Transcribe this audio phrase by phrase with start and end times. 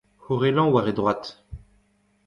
[0.23, 1.21] horellañ war e droad